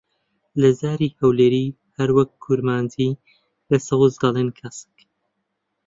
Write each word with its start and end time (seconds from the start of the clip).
لە 0.61 0.69
زاری 0.81 1.15
هەولێری، 1.19 1.75
هەروەک 1.97 2.29
کورمانجی، 2.43 3.11
بە 3.67 3.77
سەوز 3.87 4.13
دەڵێن 4.21 4.49
کەسک. 4.59 4.93